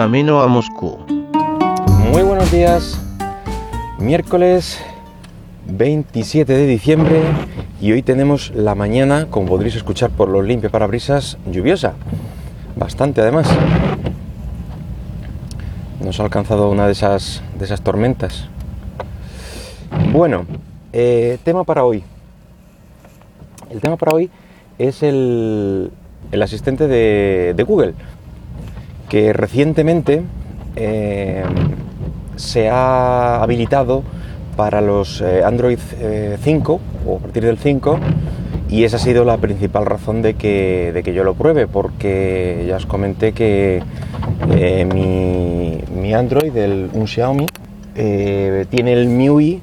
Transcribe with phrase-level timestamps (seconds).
[0.00, 0.96] camino a Moscú.
[2.10, 2.98] Muy buenos días,
[3.98, 4.82] miércoles
[5.66, 7.20] 27 de diciembre
[7.82, 11.92] y hoy tenemos la mañana, como podréis escuchar por los limpios parabrisas, lluviosa.
[12.76, 13.46] Bastante además.
[16.02, 18.48] Nos ha alcanzado una de esas, de esas tormentas.
[20.14, 20.46] Bueno,
[20.94, 22.04] eh, tema para hoy.
[23.68, 24.30] El tema para hoy
[24.78, 25.90] es el,
[26.32, 27.94] el asistente de, Google,
[29.10, 30.22] que recientemente
[30.76, 31.44] eh,
[32.36, 34.02] se ha habilitado
[34.56, 35.78] para los eh, Android
[36.42, 37.98] 5 o a partir del 5
[38.70, 42.64] y esa ha sido la principal razón de que, de que yo lo pruebe porque
[42.68, 43.82] ya os comenté que
[44.50, 47.46] eh, mi, mi, Android, el, un Xiaomi,
[47.96, 49.60] eh, tiene el MIUI,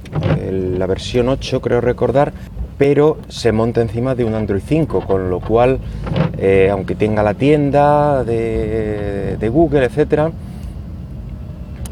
[0.78, 2.34] la versión 8 creo recordar,
[2.78, 5.80] pero se monta encima de un Android 5, con lo cual,
[6.38, 10.32] eh, aunque tenga la tienda de, Google, etcétera,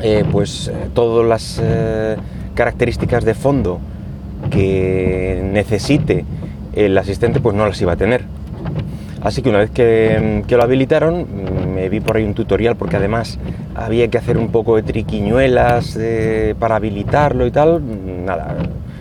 [0.01, 1.61] eh, pues todas las
[2.53, 3.79] características de fondo
[4.49, 6.25] que necesite
[6.73, 8.23] el asistente, pues no las iba a tener.
[9.25, 13.39] Así que una vez que, lo habilitaron, me vi por ahí un tutorial porque además
[13.73, 17.81] había que hacer un poco de triquiñuelas eh, para habilitarlo y tal.
[18.23, 18.55] Nada,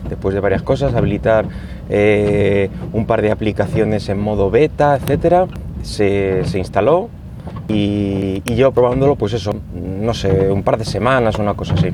[0.08, 1.46] después de varias cosas, habilitar
[1.88, 5.46] eh, un par de aplicaciones en modo beta, etcétera,
[5.82, 7.08] se, se instaló
[7.68, 11.88] y, y, yo probándolo, pues eso, no sé, un par de semanas, una cosa así.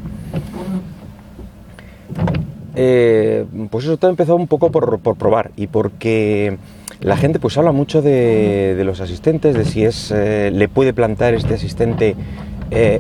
[2.77, 6.56] Eh, pues eso todo empezó un poco por, por, probar y porque
[7.00, 10.92] la gente pues habla mucho de, de los asistentes, de si es eh, le puede
[10.92, 12.14] plantar este asistente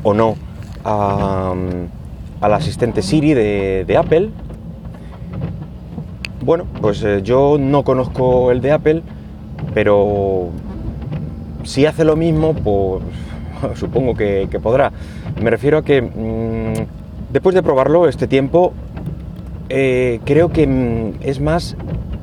[0.02, 0.34] o no
[0.84, 1.54] a,
[2.40, 4.30] al asistente Siri de, de Apple.
[6.42, 9.02] Bueno, pues eh, yo no conozco el de Apple,
[9.74, 10.48] pero
[11.64, 13.02] si hace lo mismo, pues
[13.78, 14.90] supongo que, podrá.
[15.40, 16.86] Me refiero a que mmm,
[17.30, 18.72] después de probarlo este tiempo,
[19.68, 21.76] eh, creo que mm, es más,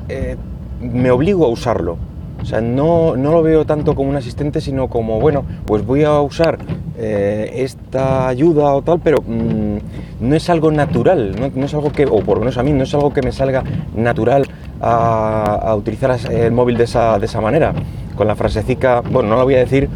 [0.08, 0.36] eh,
[0.80, 1.96] me obligo a usarlo.
[2.42, 6.02] O sea, no, no, lo veo tanto como un asistente, sino como, bueno, pues voy
[6.02, 6.58] a usar
[7.00, 9.78] eh, esta ayuda o tal, pero mmm,
[10.20, 12.82] no es algo natural, no, es algo que, o por lo menos a mí, no
[12.82, 13.62] es algo que me salga
[13.94, 14.48] natural
[14.80, 17.72] a, utilizar el móvil de esa, de esa manera.
[18.16, 19.88] Con la frasecica, bueno, no la voy a decir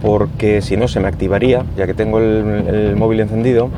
[0.00, 3.68] porque si no se me activaría, ya que tengo el, móvil encendido,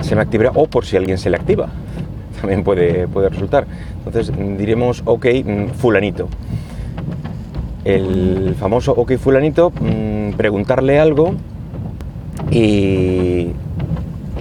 [0.00, 1.68] se me activará o por si alguien se le activa.
[2.40, 3.64] También puede, puede resultar.
[4.04, 5.26] Entonces diremos, ok,
[5.76, 6.28] fulanito.
[7.84, 11.34] El famoso ok fulanito, mmm, preguntarle algo
[12.50, 13.52] y,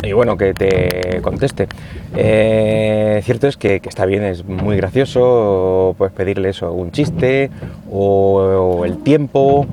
[0.03, 1.67] y, bueno, que te conteste.
[2.15, 7.49] Eh, cierto es que, que, está bien, es muy gracioso, puedes pedirle eso, un chiste
[7.91, 9.67] o, o el tiempo.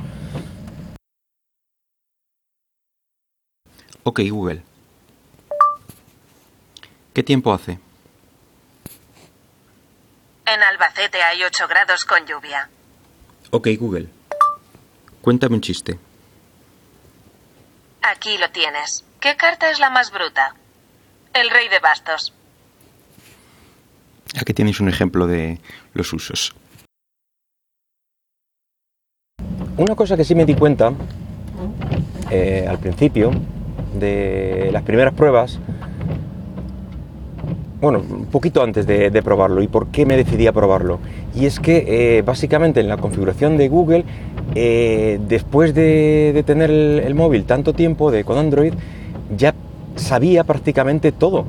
[4.03, 4.62] Ok, Google.
[7.12, 7.78] ¿Qué tiempo hace?
[10.47, 12.69] En Albacete hay 8 grados con lluvia.
[13.50, 14.09] Ok, Google.
[15.21, 15.99] Cuéntame un chiste.
[18.09, 19.05] Aquí lo tienes.
[19.19, 20.55] ¿Qué carta es la más bruta?
[21.34, 22.33] El rey de bastos.
[24.41, 25.59] Aquí tenéis un ejemplo de
[25.93, 26.55] los usos.
[29.77, 30.93] Una cosa que sí me di cuenta
[32.31, 33.33] eh, al principio
[33.94, 35.59] de las primeras pruebas
[37.81, 40.99] bueno, un poquito antes de, de, probarlo y por qué me decidí a probarlo.
[41.34, 44.05] Y es que eh, básicamente en la configuración de Google,
[44.54, 48.72] eh, después de, tener el, móvil tanto tiempo de, con Android,
[49.36, 49.54] ya
[49.96, 51.44] sabía prácticamente todo.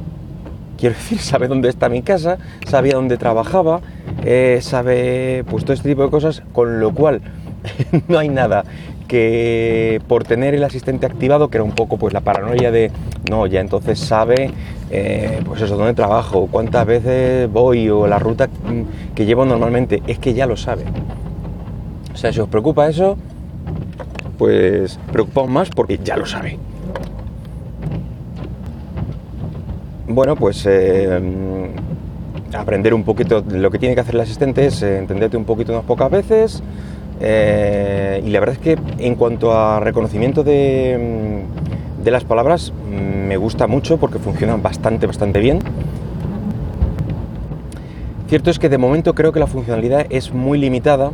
[0.77, 2.37] Quiero decir, sabe dónde está mi casa,
[2.67, 3.81] sabía dónde trabajaba,
[4.25, 7.21] eh, sabe pues todo este tipo de cosas, con lo cual
[8.07, 8.63] no hay nada
[9.07, 12.91] que por tener el asistente activado, que era un poco pues la paranoia de,
[13.29, 14.51] no, ya entonces sabe,
[14.91, 18.49] eh, pues eso, dónde trabajo, cuántas veces voy o la ruta
[19.15, 20.83] que llevo normalmente, es que ya lo sabe.
[22.17, 23.15] O sea, si os preocupa eso,
[24.39, 26.57] pues preocupaos más porque ya lo sabe.
[30.07, 31.21] Bueno, pues eh,
[32.53, 35.73] aprender un poquito lo que tiene que hacer el asistente es eh, entenderte un poquito
[35.73, 36.63] unas pocas veces,
[37.19, 41.43] eh, y la verdad es que en cuanto a reconocimiento de,
[42.03, 42.73] de, las palabras,
[43.27, 45.59] me gusta mucho porque funcionan bastante, bastante bien.
[48.27, 51.11] Cierto es que de momento creo que la funcionalidad es muy limitada,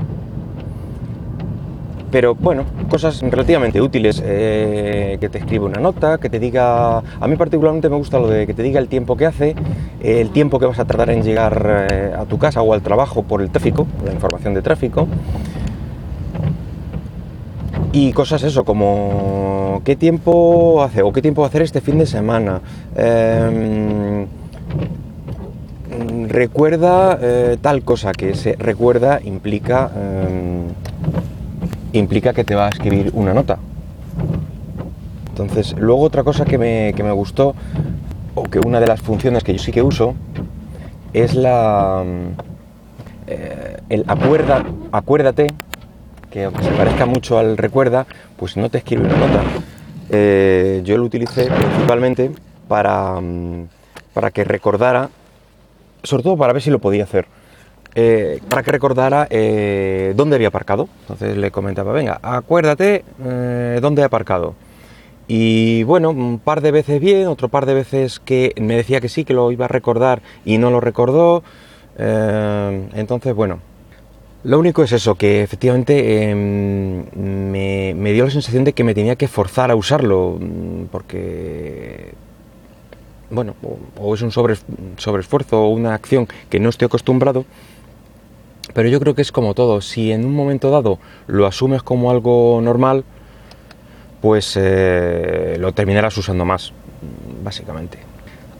[2.14, 7.28] pero bueno, cosas relativamente útiles, eh, que te escribe una nota, que te diga, a
[7.28, 9.56] mí particularmente me gusta lo de que te diga el tiempo que hace,
[10.00, 12.84] eh, el tiempo que vas a tardar en llegar eh, a tu casa o al
[12.84, 15.08] trabajo por el tráfico, la información de tráfico,
[17.94, 22.00] Y cosas eso, como qué tiempo hace o qué tiempo va a hacer este fin
[22.00, 22.60] de semana.
[22.96, 24.26] Em,
[26.28, 27.20] recuerda
[27.62, 30.74] tal cosa, que ese recuerda implica, em,
[31.94, 33.58] implica que te va a escribir una nota.
[35.30, 37.56] Entonces, luego otra cosa que me, que me gustó,
[38.36, 40.16] o que una de las funciones que yo sí que uso,
[41.14, 42.04] es la
[43.28, 45.54] eh, el acuerda, acuérdate,
[46.30, 48.06] que aunque se parezca mucho al recuerda,
[48.38, 49.44] pues no te escribe una nota.
[50.10, 52.32] Eh, yo lo utilicé principalmente
[52.68, 53.68] para, mm,
[54.14, 55.10] para que recordara,
[56.04, 57.28] sobre todo para ver si lo podía hacer,
[57.96, 59.28] eh, para que recordara
[60.16, 60.90] dónde había aparcado.
[61.02, 63.04] Entonces le comentaba, venga, acuérdate
[63.82, 64.56] dónde he aparcado.
[65.28, 69.10] Y bueno, un par de veces bien, otro par de veces que me decía que
[69.10, 71.44] sí, que lo iba a recordar y no lo recordó.
[71.98, 73.60] Eh, entonces, bueno,
[74.44, 77.06] lo único es eso, que efectivamente em,
[77.96, 82.14] me, dio la sensación de que me tenía que forzar a usarlo, mm, porque,
[83.30, 83.56] bueno,
[83.98, 84.56] o, es un sobre,
[84.98, 87.46] sobreesfuerzo o una acción que no estoy acostumbrado,
[88.74, 92.12] pero yo creo que es como todo, si en un momento dado lo asumes como
[92.12, 93.04] algo normal,
[94.22, 96.74] pues eh, lo terminarás usando más,
[97.44, 98.00] básicamente.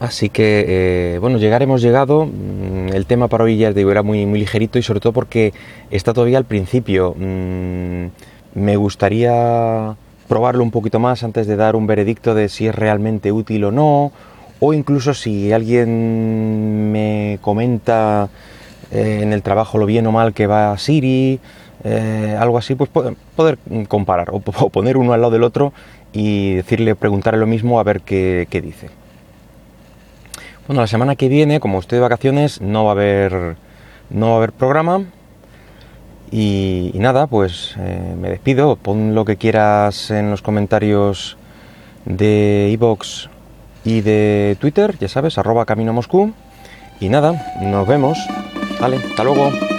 [0.00, 2.26] Así que, eh, bueno, llegar hemos llegado.
[2.26, 5.54] Mm, el tema para hoy ya digo, era muy, muy ligerito y sobre todo porque
[5.90, 7.14] está todavía al principio.
[7.16, 8.06] Mm,
[8.54, 9.96] me gustaría
[10.28, 13.72] probarlo un poquito más antes de dar un veredicto de si es realmente útil o
[13.72, 14.12] no.
[14.60, 18.28] O incluso si alguien me comenta
[18.90, 21.40] eh, en el trabajo lo bien o mal que va Siri,
[21.84, 23.58] eh, algo así, pues poder,
[23.88, 25.72] comparar o, poner uno al lado del otro
[26.12, 28.88] y decirle, preguntarle lo mismo a ver qué, dice.
[30.66, 33.56] Bueno, la semana que viene, como estoy de vacaciones, no va a haber,
[34.08, 35.04] no va a haber programa.
[36.30, 38.76] Y, nada, pues eh, me despido.
[38.76, 41.36] Pon lo que quieras en los comentarios
[42.06, 43.28] de iBox
[43.84, 46.32] y de Twitter, ya sabes, arroba Camino Moscú.
[46.98, 48.18] Y nada, nos vemos.
[48.84, 49.73] Vale, hasta luego.